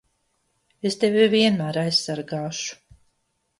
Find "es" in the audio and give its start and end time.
0.91-0.97